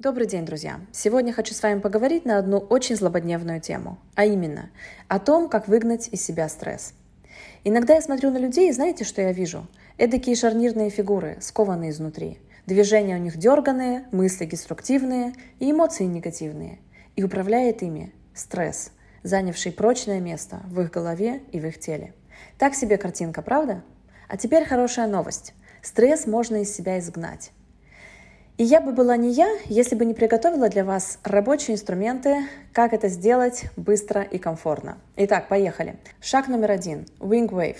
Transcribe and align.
Добрый 0.00 0.26
день, 0.26 0.46
друзья! 0.46 0.80
Сегодня 0.92 1.30
хочу 1.30 1.52
с 1.52 1.62
вами 1.62 1.78
поговорить 1.78 2.24
на 2.24 2.38
одну 2.38 2.56
очень 2.56 2.96
злободневную 2.96 3.60
тему, 3.60 3.98
а 4.14 4.24
именно 4.24 4.70
о 5.08 5.18
том, 5.18 5.50
как 5.50 5.68
выгнать 5.68 6.08
из 6.08 6.24
себя 6.24 6.48
стресс. 6.48 6.94
Иногда 7.64 7.96
я 7.96 8.00
смотрю 8.00 8.30
на 8.30 8.38
людей 8.38 8.70
и 8.70 8.72
знаете, 8.72 9.04
что 9.04 9.20
я 9.20 9.32
вижу? 9.32 9.66
Эдакие 9.98 10.36
шарнирные 10.36 10.88
фигуры, 10.88 11.36
скованные 11.42 11.90
изнутри. 11.90 12.38
Движения 12.64 13.16
у 13.16 13.18
них 13.18 13.36
дерганные, 13.36 14.06
мысли 14.10 14.46
деструктивные 14.46 15.34
и 15.58 15.70
эмоции 15.70 16.04
негативные. 16.04 16.78
И 17.14 17.22
управляет 17.22 17.82
ими 17.82 18.14
стресс, 18.32 18.92
занявший 19.22 19.70
прочное 19.70 20.20
место 20.20 20.62
в 20.64 20.80
их 20.80 20.90
голове 20.90 21.42
и 21.52 21.60
в 21.60 21.66
их 21.66 21.78
теле. 21.78 22.14
Так 22.56 22.74
себе 22.74 22.96
картинка, 22.96 23.42
правда? 23.42 23.82
А 24.28 24.38
теперь 24.38 24.64
хорошая 24.64 25.08
новость. 25.08 25.52
Стресс 25.82 26.26
можно 26.26 26.62
из 26.62 26.74
себя 26.74 26.98
изгнать. 26.98 27.52
И 28.60 28.62
я 28.62 28.82
бы 28.82 28.92
была 28.92 29.16
не 29.16 29.32
я, 29.32 29.48
если 29.70 29.94
бы 29.94 30.04
не 30.04 30.12
приготовила 30.12 30.68
для 30.68 30.84
вас 30.84 31.18
рабочие 31.24 31.76
инструменты, 31.76 32.44
как 32.74 32.92
это 32.92 33.08
сделать 33.08 33.64
быстро 33.78 34.20
и 34.20 34.36
комфортно. 34.36 34.98
Итак, 35.16 35.48
поехали. 35.48 35.96
Шаг 36.20 36.46
номер 36.46 36.72
один. 36.72 37.06
Wing 37.20 37.48
Wave. 37.48 37.78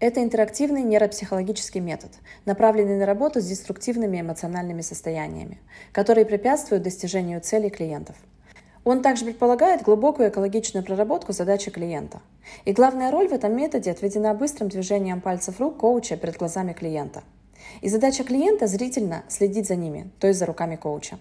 Это 0.00 0.22
интерактивный 0.22 0.82
нейропсихологический 0.82 1.80
метод, 1.80 2.10
направленный 2.44 2.98
на 2.98 3.06
работу 3.06 3.40
с 3.40 3.46
деструктивными 3.46 4.20
эмоциональными 4.20 4.82
состояниями, 4.82 5.62
которые 5.92 6.26
препятствуют 6.26 6.82
достижению 6.82 7.40
целей 7.40 7.70
клиентов. 7.70 8.16
Он 8.84 9.00
также 9.00 9.24
предполагает 9.24 9.80
глубокую 9.80 10.28
экологичную 10.28 10.84
проработку 10.84 11.32
задачи 11.32 11.70
клиента. 11.70 12.20
И 12.66 12.74
главная 12.74 13.10
роль 13.10 13.28
в 13.28 13.32
этом 13.32 13.56
методе 13.56 13.92
отведена 13.92 14.34
быстрым 14.34 14.68
движением 14.68 15.22
пальцев 15.22 15.58
рук 15.58 15.78
коуча 15.78 16.18
перед 16.18 16.36
глазами 16.36 16.74
клиента– 16.74 17.22
и 17.80 17.88
задача 17.88 18.24
клиента 18.24 18.66
зрительно 18.66 19.24
следить 19.28 19.68
за 19.68 19.76
ними, 19.76 20.10
то 20.18 20.26
есть 20.26 20.38
за 20.38 20.46
руками 20.46 20.76
коуча. 20.76 21.18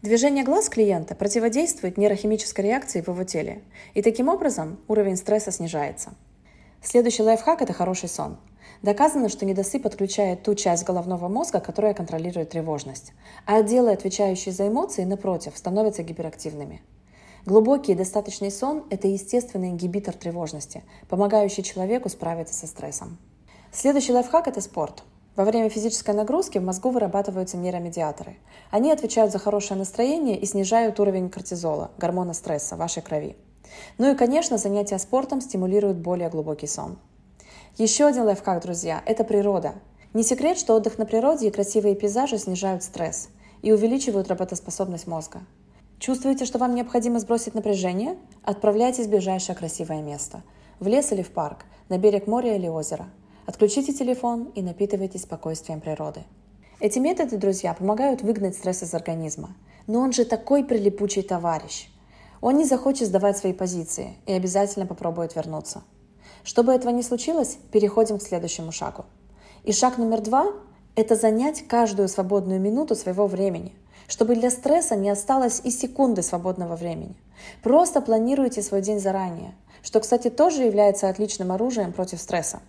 Движение 0.00 0.44
глаз 0.44 0.68
клиента 0.68 1.16
противодействует 1.16 1.98
нейрохимической 1.98 2.64
реакции 2.64 3.00
в 3.00 3.08
его 3.08 3.24
теле, 3.24 3.62
и 3.94 4.02
таким 4.02 4.28
образом 4.28 4.78
уровень 4.86 5.16
стресса 5.16 5.50
снижается. 5.50 6.14
Следующий 6.80 7.24
лайфхак– 7.24 7.62
это 7.62 7.72
хороший 7.72 8.08
сон. 8.08 8.36
Доказано, 8.80 9.28
что 9.28 9.44
недосып 9.44 9.84
отключает 9.86 10.44
ту 10.44 10.54
часть 10.54 10.84
головного 10.84 11.26
мозга, 11.26 11.58
которая 11.58 11.94
контролирует 11.94 12.50
тревожность, 12.50 13.12
а 13.44 13.56
отделы, 13.56 13.90
отвечающие 13.90 14.54
за 14.54 14.68
эмоции, 14.68 15.02
напротив, 15.02 15.54
становятся 15.56 16.04
гиперактивными. 16.04 16.80
Глубокий 17.44 17.90
и 17.90 17.96
достаточный 17.96 18.52
сон– 18.52 18.84
это 18.90 19.08
естественный 19.08 19.70
ингибитор 19.70 20.14
тревожности, 20.14 20.84
помогающий 21.08 21.64
человеку 21.64 22.08
справиться 22.08 22.54
со 22.54 22.68
стрессом. 22.68 23.18
Следующий 23.72 24.12
лайфхак– 24.12 24.46
это 24.46 24.60
спорт– 24.60 25.02
во 25.38 25.44
время 25.44 25.68
физической 25.68 26.16
нагрузки 26.16 26.58
в 26.58 26.64
мозгу 26.64 26.90
вырабатываются 26.90 27.56
нейромедиаторы. 27.56 28.36
Они 28.72 28.90
отвечают 28.90 29.30
за 29.30 29.38
хорошее 29.38 29.78
настроение 29.78 30.36
и 30.36 30.44
снижают 30.44 30.98
уровень 30.98 31.30
кортизола, 31.30 31.92
гормона 31.96 32.34
стресса 32.34 32.74
в 32.74 32.80
вашей 32.80 33.04
крови. 33.04 33.36
Ну 33.98 34.10
и, 34.10 34.16
конечно, 34.16 34.58
занятия 34.58 34.98
спортом 34.98 35.40
стимулируют 35.40 35.98
более 35.98 36.28
глубокий 36.28 36.66
сон. 36.66 36.98
Еще 37.76 38.06
один 38.06 38.24
лайфхак, 38.24 38.62
друзья, 38.62 39.00
это 39.06 39.22
природа. 39.22 39.74
Не 40.12 40.24
секрет, 40.24 40.58
что 40.58 40.74
отдых 40.74 40.98
на 40.98 41.06
природе 41.06 41.46
и 41.46 41.52
красивые 41.52 41.94
пейзажи 41.94 42.36
снижают 42.36 42.82
стресс 42.82 43.28
и 43.62 43.70
увеличивают 43.70 44.26
работоспособность 44.26 45.06
мозга. 45.06 45.42
Чувствуете, 46.00 46.46
что 46.46 46.58
вам 46.58 46.74
необходимо 46.74 47.20
сбросить 47.20 47.54
напряжение? 47.54 48.16
Отправляйтесь 48.42 49.06
в 49.06 49.10
ближайшее 49.10 49.54
красивое 49.54 50.02
место. 50.02 50.42
В 50.80 50.88
лес 50.88 51.12
или 51.12 51.22
в 51.22 51.30
парк, 51.30 51.58
на 51.88 51.96
берег 51.96 52.26
моря 52.26 52.56
или 52.56 52.66
озера– 52.66 53.06
Отключите 53.48 53.94
телефон 53.94 54.52
и 54.54 54.60
напитывайтесь 54.60 55.22
спокойствием 55.22 55.80
природы. 55.80 56.20
Эти 56.80 56.98
методы, 56.98 57.38
друзья, 57.38 57.72
помогают 57.72 58.20
выгнать 58.20 58.54
стресс 58.54 58.82
из 58.82 58.92
организма. 58.92 59.56
Но 59.86 60.00
он 60.00 60.12
же 60.12 60.26
такой 60.26 60.62
прилипучий 60.62 61.22
товарищ. 61.22 61.88
Он 62.42 62.58
не 62.58 62.66
захочет 62.66 63.08
сдавать 63.08 63.38
свои 63.38 63.54
позиции 63.54 64.18
и 64.26 64.34
обязательно 64.34 64.84
попробует 64.84 65.34
вернуться. 65.34 65.82
Чтобы 66.44 66.74
этого 66.74 66.90
не 66.90 67.02
случилось, 67.02 67.56
переходим 67.72 68.18
к 68.18 68.22
следующему 68.22 68.70
шагу. 68.70 69.06
И 69.64 69.72
шаг 69.72 69.96
номер 69.96 70.20
два– 70.20 70.52
это 70.94 71.14
занять 71.16 71.66
каждую 71.66 72.08
свободную 72.08 72.60
минуту 72.60 72.96
своего 72.96 73.26
времени, 73.26 73.74
чтобы 74.08 74.34
для 74.34 74.50
стресса 74.50 74.94
не 74.94 75.08
осталось 75.08 75.62
и 75.64 75.70
секунды 75.70 76.20
свободного 76.20 76.76
времени. 76.76 77.16
Просто 77.62 78.02
планируйте 78.02 78.60
свой 78.60 78.82
день 78.82 79.00
заранее, 79.00 79.54
что, 79.82 80.00
кстати, 80.00 80.28
тоже 80.28 80.64
является 80.64 81.08
отличным 81.08 81.50
оружием 81.50 81.94
против 81.94 82.20
стресса. 82.20 82.60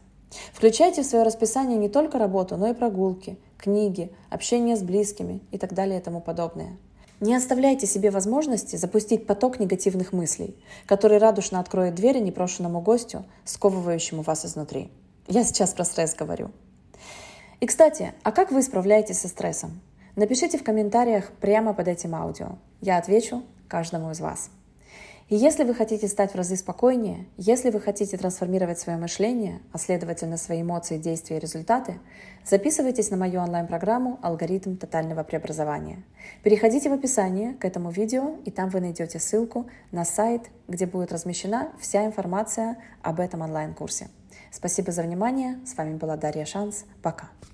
Включайте 0.54 1.02
в 1.02 1.06
свое 1.06 1.24
расписание 1.24 1.78
не 1.78 1.90
только 1.90 2.20
работу, 2.20 2.58
но 2.58 2.68
и 2.70 2.74
прогулки, 2.74 3.38
книги, 3.58 4.12
общение 4.30 4.76
с 4.76 4.82
близкими 4.82 5.42
и 5.52 5.58
так 5.58 5.74
далее 5.74 6.00
и 6.00 6.04
тому 6.04 6.22
подобное. 6.22 6.78
Не 7.20 7.36
оставляйте 7.36 7.86
себе 7.86 8.12
возможности 8.12 8.78
запустить 8.78 9.28
поток 9.28 9.60
негативных 9.60 10.14
мыслей, 10.14 10.56
который 10.86 11.18
радушно 11.18 11.60
откроет 11.60 11.96
двери 11.96 12.20
непрошенному 12.20 12.80
гостю, 12.80 13.26
сковывающему 13.44 14.22
вас 14.22 14.46
изнутри. 14.46 14.90
Я 15.28 15.44
сейчас 15.44 15.74
про 15.74 15.84
стресс 15.84 16.16
говорю. 16.16 16.52
И, 17.60 17.66
кстати, 17.66 18.14
а 18.24 18.32
как 18.32 18.52
вы 18.52 18.62
справляетесь 18.62 19.20
со 19.20 19.28
стрессом? 19.28 19.82
Напишите 20.16 20.58
в 20.58 20.64
комментариях 20.64 21.32
прямо 21.42 21.74
под 21.74 21.90
этим 21.90 22.16
аудио. 22.16 22.58
Я 22.80 22.98
отвечу 22.98 23.44
каждому 23.68 24.12
из 24.12 24.22
вас. 24.22 24.50
И 25.30 25.36
если 25.36 25.64
вы 25.64 25.76
хотите 25.76 26.08
стать 26.08 26.32
в 26.32 26.36
разы 26.36 26.56
спокойнее, 26.56 27.28
если 27.38 27.70
вы 27.70 27.80
хотите 27.80 28.18
трансформировать 28.18 28.80
свое 28.80 28.98
мышление, 28.98 29.60
а 29.72 29.78
следовательно 29.78 30.38
свои 30.38 30.64
эмоции, 30.64 30.98
действия 30.98 31.38
и 31.38 31.40
результаты, 31.40 32.00
записывайтесь 32.44 33.12
на 33.12 33.18
мою 33.18 33.40
онлайн-программу 33.42 34.18
«Алгоритм 34.24 34.76
тотального 34.76 35.24
преобразования». 35.24 36.02
Переходите 36.42 36.90
в 36.90 36.94
описание 36.94 37.54
к 37.54 37.64
этому 37.64 37.92
видео, 37.92 38.38
и 38.44 38.50
там 38.50 38.70
вы 38.70 38.82
найдете 38.82 39.20
ссылку 39.20 39.68
на 39.92 40.04
сайт, 40.04 40.50
где 40.68 40.88
будет 40.88 41.14
размещена 41.14 41.70
вся 41.80 42.08
информация 42.08 42.78
об 43.04 43.20
этом 43.20 43.42
онлайн-курсе. 43.42 44.10
Спасибо 44.52 44.92
за 44.92 45.04
внимание. 45.04 45.60
С 45.64 45.78
вами 45.78 45.96
была 45.96 46.18
Дарья 46.18 46.46
Шанс. 46.46 46.86
Пока. 47.04 47.30